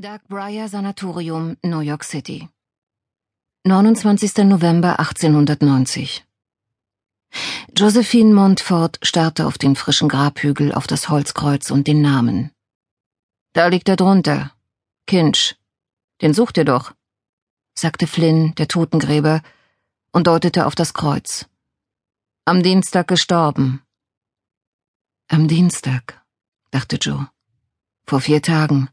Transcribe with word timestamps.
Doug 0.00 0.20
Breyer 0.28 0.66
Sanatorium, 0.66 1.58
New 1.62 1.80
York 1.80 2.04
City. 2.04 2.48
29. 3.64 4.46
November 4.46 4.98
1890. 4.98 6.24
Josephine 7.76 8.32
Montfort 8.32 8.98
starrte 9.02 9.46
auf 9.46 9.58
den 9.58 9.76
frischen 9.76 10.08
Grabhügel, 10.08 10.72
auf 10.72 10.86
das 10.86 11.10
Holzkreuz 11.10 11.70
und 11.70 11.86
den 11.86 12.00
Namen. 12.00 12.50
Da 13.52 13.66
liegt 13.66 13.90
er 13.90 13.96
drunter. 13.96 14.52
Kinch. 15.06 15.56
Den 16.22 16.32
sucht 16.32 16.56
ihr 16.56 16.64
doch, 16.64 16.94
sagte 17.74 18.06
Flynn, 18.06 18.54
der 18.54 18.68
Totengräber, 18.68 19.42
und 20.12 20.26
deutete 20.26 20.64
auf 20.64 20.74
das 20.74 20.94
Kreuz. 20.94 21.46
Am 22.46 22.62
Dienstag 22.62 23.06
gestorben. 23.06 23.82
Am 25.28 25.46
Dienstag, 25.46 26.24
dachte 26.70 26.96
Joe. 26.96 27.28
Vor 28.06 28.22
vier 28.22 28.40
Tagen. 28.40 28.88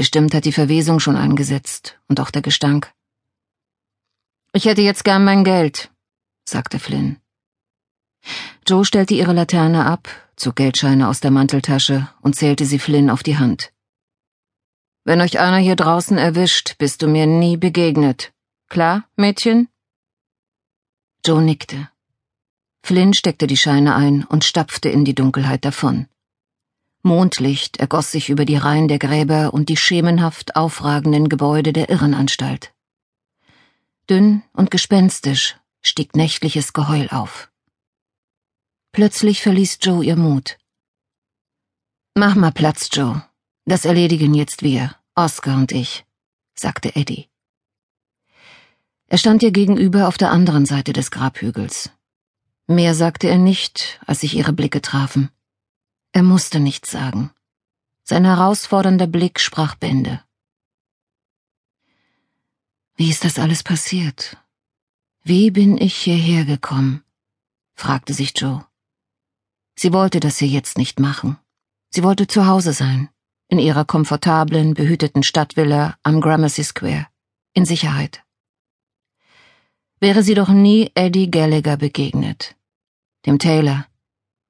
Bestimmt 0.00 0.32
hat 0.32 0.46
die 0.46 0.52
Verwesung 0.52 0.98
schon 0.98 1.16
angesetzt 1.16 2.00
und 2.08 2.20
auch 2.20 2.30
der 2.30 2.40
Gestank. 2.40 2.90
Ich 4.54 4.64
hätte 4.64 4.80
jetzt 4.80 5.04
gern 5.04 5.26
mein 5.26 5.44
Geld, 5.44 5.90
sagte 6.48 6.78
Flynn. 6.78 7.18
Joe 8.66 8.86
stellte 8.86 9.12
ihre 9.12 9.34
Laterne 9.34 9.84
ab, 9.84 10.08
zog 10.36 10.56
Geldscheine 10.56 11.06
aus 11.06 11.20
der 11.20 11.30
Manteltasche 11.30 12.08
und 12.22 12.34
zählte 12.34 12.64
sie 12.64 12.78
Flynn 12.78 13.10
auf 13.10 13.22
die 13.22 13.36
Hand. 13.36 13.74
Wenn 15.04 15.20
euch 15.20 15.38
einer 15.38 15.58
hier 15.58 15.76
draußen 15.76 16.16
erwischt, 16.16 16.78
bist 16.78 17.02
du 17.02 17.06
mir 17.06 17.26
nie 17.26 17.58
begegnet. 17.58 18.32
Klar, 18.70 19.04
Mädchen? 19.16 19.68
Joe 21.26 21.42
nickte. 21.42 21.90
Flynn 22.82 23.12
steckte 23.12 23.46
die 23.46 23.58
Scheine 23.58 23.96
ein 23.96 24.24
und 24.24 24.46
stapfte 24.46 24.88
in 24.88 25.04
die 25.04 25.14
Dunkelheit 25.14 25.66
davon. 25.66 26.06
Mondlicht 27.02 27.78
ergoss 27.78 28.10
sich 28.12 28.28
über 28.28 28.44
die 28.44 28.56
Reihen 28.56 28.88
der 28.88 28.98
Gräber 28.98 29.54
und 29.54 29.68
die 29.68 29.76
schemenhaft 29.76 30.56
aufragenden 30.56 31.28
Gebäude 31.28 31.72
der 31.72 31.88
Irrenanstalt. 31.88 32.74
Dünn 34.08 34.42
und 34.52 34.70
gespenstisch 34.70 35.56
stieg 35.80 36.14
nächtliches 36.14 36.72
Geheul 36.72 37.08
auf. 37.10 37.50
Plötzlich 38.92 39.40
verließ 39.40 39.78
Joe 39.80 40.04
ihr 40.04 40.16
Mut. 40.16 40.58
Mach 42.14 42.34
mal 42.34 42.52
Platz, 42.52 42.88
Joe. 42.92 43.24
Das 43.64 43.84
erledigen 43.84 44.34
jetzt 44.34 44.62
wir, 44.62 44.96
Oscar 45.14 45.56
und 45.56 45.72
ich, 45.72 46.04
sagte 46.54 46.96
Eddie. 46.96 47.28
Er 49.06 49.18
stand 49.18 49.42
ihr 49.42 49.52
gegenüber 49.52 50.06
auf 50.06 50.18
der 50.18 50.30
anderen 50.30 50.66
Seite 50.66 50.92
des 50.92 51.10
Grabhügels. 51.10 51.90
Mehr 52.66 52.94
sagte 52.94 53.28
er 53.28 53.38
nicht, 53.38 54.00
als 54.06 54.20
sich 54.20 54.36
ihre 54.36 54.52
Blicke 54.52 54.82
trafen. 54.82 55.30
Er 56.12 56.22
musste 56.22 56.60
nichts 56.60 56.90
sagen. 56.90 57.30
Sein 58.02 58.24
herausfordernder 58.24 59.06
Blick 59.06 59.38
sprach 59.38 59.76
Bände. 59.76 60.22
Wie 62.96 63.10
ist 63.10 63.24
das 63.24 63.38
alles 63.38 63.62
passiert? 63.62 64.36
Wie 65.22 65.50
bin 65.50 65.78
ich 65.78 65.96
hierher 65.96 66.44
gekommen? 66.44 67.04
fragte 67.74 68.12
sich 68.12 68.32
Joe. 68.36 68.66
Sie 69.76 69.92
wollte 69.92 70.20
das 70.20 70.38
hier 70.38 70.48
jetzt 70.48 70.76
nicht 70.76 70.98
machen. 71.00 71.38
Sie 71.90 72.02
wollte 72.02 72.26
zu 72.26 72.46
Hause 72.46 72.72
sein, 72.72 73.08
in 73.48 73.58
ihrer 73.58 73.84
komfortablen, 73.84 74.74
behüteten 74.74 75.22
Stadtvilla 75.22 75.96
am 76.02 76.20
Gramercy 76.20 76.64
Square, 76.64 77.06
in 77.54 77.64
Sicherheit. 77.64 78.22
Wäre 80.00 80.22
sie 80.22 80.34
doch 80.34 80.48
nie 80.48 80.90
Eddie 80.94 81.30
Gallagher 81.30 81.76
begegnet, 81.76 82.56
dem 83.26 83.38
Taylor, 83.38 83.86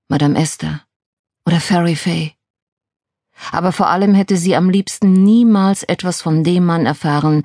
Madame 0.08 0.38
Esther, 0.38 0.84
oder 1.50 1.60
Fairy 1.60 1.96
Fay. 1.96 2.36
Aber 3.50 3.72
vor 3.72 3.88
allem 3.88 4.14
hätte 4.14 4.36
sie 4.36 4.54
am 4.54 4.70
liebsten 4.70 5.24
niemals 5.24 5.82
etwas 5.82 6.22
von 6.22 6.44
dem 6.44 6.64
Mann 6.64 6.86
erfahren, 6.86 7.42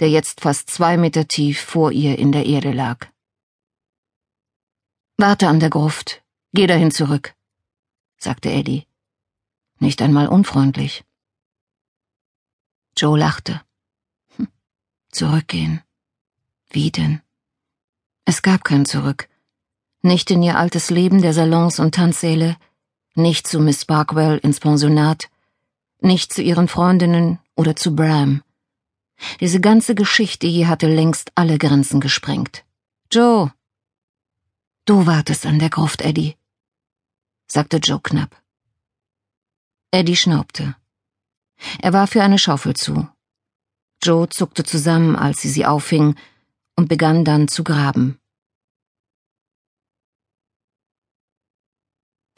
der 0.00 0.10
jetzt 0.10 0.40
fast 0.40 0.70
zwei 0.70 0.96
Meter 0.96 1.28
tief 1.28 1.60
vor 1.60 1.92
ihr 1.92 2.18
in 2.18 2.32
der 2.32 2.46
Erde 2.46 2.72
lag. 2.72 3.06
Warte 5.18 5.46
an 5.46 5.60
der 5.60 5.70
Gruft, 5.70 6.24
geh 6.52 6.66
dahin 6.66 6.90
zurück, 6.90 7.36
sagte 8.16 8.50
Eddie. 8.50 8.88
Nicht 9.78 10.02
einmal 10.02 10.26
unfreundlich. 10.26 11.04
Joe 12.96 13.16
lachte. 13.16 13.60
Hm, 14.36 14.48
zurückgehen. 15.10 15.80
Wie 16.70 16.90
denn? 16.90 17.22
Es 18.24 18.42
gab 18.42 18.64
kein 18.64 18.84
Zurück. 18.84 19.28
Nicht 20.02 20.32
in 20.32 20.42
ihr 20.42 20.58
altes 20.58 20.90
Leben 20.90 21.22
der 21.22 21.34
Salons 21.34 21.78
und 21.78 21.94
Tanzsäle, 21.94 22.56
nicht 23.14 23.46
zu 23.46 23.60
Miss 23.60 23.84
Barkwell 23.84 24.38
ins 24.38 24.60
Pensionat, 24.60 25.28
nicht 26.00 26.32
zu 26.32 26.42
ihren 26.42 26.68
Freundinnen 26.68 27.38
oder 27.56 27.76
zu 27.76 27.94
Bram. 27.94 28.42
Diese 29.40 29.60
ganze 29.60 29.94
Geschichte 29.94 30.46
hier 30.46 30.68
hatte 30.68 30.88
längst 30.88 31.32
alle 31.34 31.58
Grenzen 31.58 32.00
gesprengt. 32.00 32.64
Joe! 33.10 33.52
Du 34.84 35.06
wartest 35.06 35.46
an 35.46 35.58
der 35.58 35.70
Gruft, 35.70 36.02
Eddie, 36.02 36.36
sagte 37.46 37.78
Joe 37.78 38.00
knapp. 38.02 38.36
Eddie 39.90 40.16
schnaubte. 40.16 40.76
Er 41.80 41.92
war 41.92 42.06
für 42.06 42.22
eine 42.22 42.38
Schaufel 42.38 42.74
zu. 42.74 43.08
Joe 44.02 44.28
zuckte 44.28 44.64
zusammen, 44.64 45.16
als 45.16 45.40
sie 45.40 45.48
sie 45.48 45.64
auffing, 45.64 46.16
und 46.76 46.88
begann 46.88 47.24
dann 47.24 47.48
zu 47.48 47.64
graben. 47.64 48.18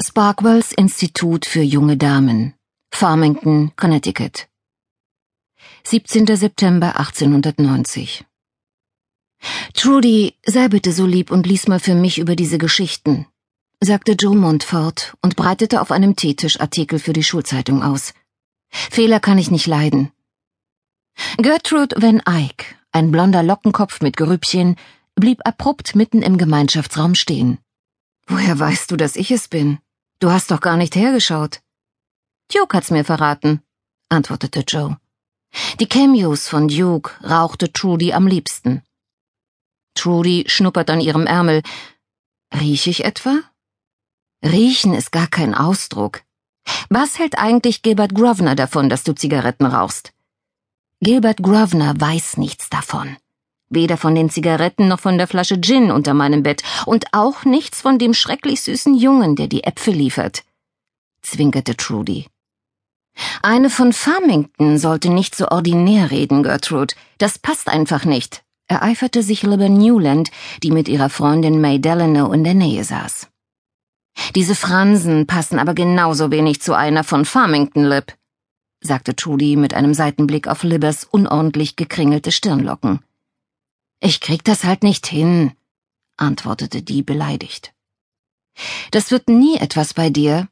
Sparkwells 0.08 0.70
Institut 0.70 1.46
für 1.46 1.62
junge 1.62 1.96
Damen, 1.96 2.54
Farmington, 2.92 3.72
Connecticut. 3.74 4.46
17. 5.82 6.36
September 6.36 6.96
1890. 6.96 8.24
Trudy, 9.74 10.34
sei 10.46 10.68
bitte 10.68 10.92
so 10.92 11.06
lieb 11.06 11.32
und 11.32 11.44
lies 11.48 11.66
mal 11.66 11.80
für 11.80 11.96
mich 11.96 12.18
über 12.18 12.36
diese 12.36 12.56
Geschichten, 12.56 13.26
sagte 13.80 14.12
Joe 14.12 14.36
Montfort 14.36 15.16
und 15.22 15.34
breitete 15.34 15.80
auf 15.80 15.90
einem 15.90 16.14
Teetisch 16.14 16.60
Artikel 16.60 17.00
für 17.00 17.12
die 17.12 17.24
Schulzeitung 17.24 17.82
aus. 17.82 18.14
Fehler 18.70 19.18
kann 19.18 19.38
ich 19.38 19.50
nicht 19.50 19.66
leiden. 19.66 20.12
Gertrude 21.38 22.00
Van 22.00 22.22
Eyck, 22.26 22.76
ein 22.92 23.10
blonder 23.10 23.42
Lockenkopf 23.42 24.00
mit 24.02 24.16
Gerübchen, 24.16 24.76
blieb 25.16 25.40
abrupt 25.44 25.96
mitten 25.96 26.22
im 26.22 26.38
Gemeinschaftsraum 26.38 27.16
stehen. 27.16 27.58
Woher 28.28 28.56
weißt 28.56 28.92
du, 28.92 28.96
dass 28.96 29.16
ich 29.16 29.32
es 29.32 29.48
bin? 29.48 29.78
Du 30.18 30.30
hast 30.30 30.50
doch 30.50 30.60
gar 30.60 30.76
nicht 30.76 30.96
hergeschaut. 30.96 31.60
Duke 32.52 32.76
hat's 32.76 32.90
mir 32.90 33.04
verraten, 33.04 33.62
antwortete 34.08 34.60
Joe. 34.60 34.96
Die 35.78 35.86
Cameos 35.86 36.48
von 36.48 36.68
Duke 36.68 37.12
rauchte 37.24 37.72
Trudy 37.72 38.12
am 38.12 38.26
liebsten. 38.26 38.82
Trudy 39.94 40.44
schnuppert 40.46 40.90
an 40.90 41.00
ihrem 41.00 41.26
Ärmel. 41.26 41.62
Riech 42.54 42.86
ich 42.86 43.04
etwa? 43.04 43.40
Riechen 44.44 44.94
ist 44.94 45.12
gar 45.12 45.26
kein 45.26 45.54
Ausdruck. 45.54 46.22
Was 46.88 47.18
hält 47.18 47.38
eigentlich 47.38 47.82
Gilbert 47.82 48.14
Grosvenor 48.14 48.54
davon, 48.54 48.88
dass 48.88 49.02
du 49.02 49.14
Zigaretten 49.14 49.66
rauchst? 49.66 50.12
Gilbert 51.00 51.42
Grosvenor 51.42 51.94
weiß 51.98 52.36
nichts 52.36 52.68
davon. 52.70 53.16
Weder 53.68 53.96
von 53.96 54.14
den 54.14 54.30
Zigaretten 54.30 54.88
noch 54.88 55.00
von 55.00 55.18
der 55.18 55.26
Flasche 55.26 55.60
Gin 55.60 55.90
unter 55.90 56.14
meinem 56.14 56.42
Bett 56.42 56.62
und 56.84 57.06
auch 57.12 57.44
nichts 57.44 57.80
von 57.80 57.98
dem 57.98 58.14
schrecklich 58.14 58.62
süßen 58.62 58.94
Jungen, 58.94 59.34
der 59.34 59.48
die 59.48 59.64
Äpfel 59.64 59.94
liefert, 59.94 60.44
zwinkerte 61.22 61.76
Trudy. 61.76 62.26
Eine 63.42 63.70
von 63.70 63.92
Farmington 63.92 64.78
sollte 64.78 65.10
nicht 65.10 65.34
so 65.34 65.48
ordinär 65.48 66.10
reden, 66.10 66.42
Gertrude. 66.42 66.94
Das 67.18 67.38
passt 67.38 67.68
einfach 67.68 68.04
nicht, 68.04 68.44
ereiferte 68.68 69.22
sich 69.22 69.42
Libba 69.42 69.68
Newland, 69.68 70.30
die 70.62 70.70
mit 70.70 70.88
ihrer 70.88 71.10
Freundin 71.10 71.60
May 71.60 71.80
Delano 71.80 72.32
in 72.32 72.44
der 72.44 72.54
Nähe 72.54 72.84
saß. 72.84 73.28
Diese 74.34 74.54
Fransen 74.54 75.26
passen 75.26 75.58
aber 75.58 75.74
genauso 75.74 76.30
wenig 76.30 76.60
zu 76.60 76.74
einer 76.74 77.04
von 77.04 77.24
Farmington, 77.24 77.84
Lib, 77.84 78.14
sagte 78.80 79.16
Trudy 79.16 79.56
mit 79.56 79.74
einem 79.74 79.94
Seitenblick 79.94 80.48
auf 80.48 80.62
Libbers 80.62 81.04
unordentlich 81.04 81.76
gekringelte 81.76 82.32
Stirnlocken. 82.32 83.00
Ich 84.00 84.20
krieg 84.20 84.44
das 84.44 84.64
halt 84.64 84.82
nicht 84.82 85.06
hin, 85.06 85.52
antwortete 86.16 86.82
die 86.82 87.02
beleidigt. 87.02 87.72
Das 88.90 89.10
wird 89.10 89.28
nie 89.28 89.56
etwas 89.56 89.94
bei 89.94 90.10
dir, 90.10 90.48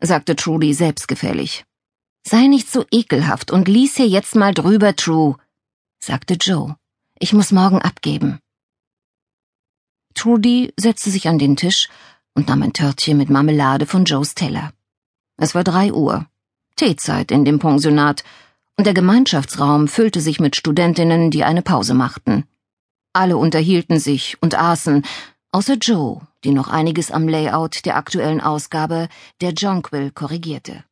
sagte 0.00 0.36
Trudy 0.36 0.74
selbstgefällig. 0.74 1.64
Sei 2.26 2.46
nicht 2.46 2.70
so 2.70 2.84
ekelhaft 2.90 3.50
und 3.50 3.68
lies 3.68 3.96
hier 3.96 4.08
jetzt 4.08 4.34
mal 4.34 4.54
drüber, 4.54 4.96
True, 4.96 5.36
sagte 5.98 6.34
Joe. 6.34 6.76
Ich 7.18 7.32
muss 7.32 7.52
morgen 7.52 7.80
abgeben. 7.80 8.40
Trudy 10.14 10.72
setzte 10.78 11.10
sich 11.10 11.28
an 11.28 11.38
den 11.38 11.56
Tisch 11.56 11.88
und 12.34 12.48
nahm 12.48 12.62
ein 12.62 12.72
Törtchen 12.72 13.18
mit 13.18 13.30
Marmelade 13.30 13.86
von 13.86 14.04
Joes 14.04 14.34
Teller. 14.34 14.72
Es 15.36 15.54
war 15.54 15.64
drei 15.64 15.92
Uhr. 15.92 16.26
Teezeit 16.76 17.30
in 17.30 17.44
dem 17.44 17.58
Pensionat, 17.58 18.24
und 18.76 18.86
der 18.86 18.94
Gemeinschaftsraum 18.94 19.86
füllte 19.86 20.20
sich 20.20 20.40
mit 20.40 20.56
Studentinnen, 20.56 21.30
die 21.30 21.44
eine 21.44 21.62
Pause 21.62 21.94
machten. 21.94 22.44
Alle 23.16 23.36
unterhielten 23.36 24.00
sich 24.00 24.36
und 24.42 24.56
aßen, 24.56 25.06
außer 25.52 25.74
Joe, 25.74 26.20
die 26.42 26.50
noch 26.50 26.66
einiges 26.68 27.12
am 27.12 27.28
Layout 27.28 27.84
der 27.84 27.96
aktuellen 27.96 28.40
Ausgabe 28.40 29.08
der 29.40 29.52
Jonquil 29.52 30.10
korrigierte. 30.10 30.84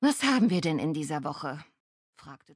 Was 0.00 0.22
haben 0.22 0.48
wir 0.48 0.62
denn 0.62 0.78
in 0.78 0.94
dieser 0.94 1.22
Woche? 1.22 1.62
fragte 2.16 2.50